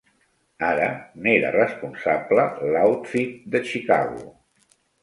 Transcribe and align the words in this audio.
Ara 0.69 0.87
n'era 1.27 1.51
responsable 1.57 2.49
l'Outfit 2.73 3.39
de 3.57 3.67
Chicago. 3.71 4.31